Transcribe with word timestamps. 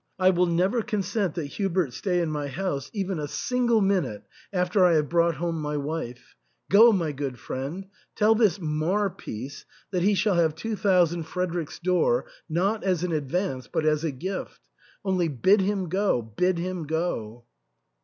"I 0.17 0.31
will 0.31 0.47
never 0.47 0.81
consent 0.81 1.35
that 1.35 1.45
Hubert 1.45 1.93
stay 1.93 2.21
in 2.21 2.31
my 2.31 2.47
house 2.47 2.89
even 2.91 3.19
a 3.19 3.27
single 3.27 3.81
minute 3.81 4.23
after 4.51 4.83
I 4.83 4.93
have 4.93 5.09
brought 5.09 5.35
home 5.35 5.61
my 5.61 5.77
wife. 5.77 6.35
Go, 6.71 6.91
my 6.91 7.11
good 7.11 7.37
friend, 7.37 7.85
tell 8.15 8.33
this 8.33 8.59
mar 8.59 9.11
peace 9.11 9.63
that 9.91 10.01
he 10.01 10.15
shall 10.15 10.33
have 10.37 10.55
two 10.55 10.75
thousand 10.75 11.25
Fredericks 11.27 11.79
d^or^ 11.85 12.23
not 12.49 12.83
as 12.83 13.03
an 13.03 13.11
advance, 13.11 13.67
but 13.67 13.85
as 13.85 14.03
a 14.03 14.09
gift— 14.11 14.59
only, 15.05 15.27
bid 15.27 15.61
him 15.61 15.87
go, 15.87 16.23
bid 16.23 16.57
him 16.57 16.87
go." 16.87 17.45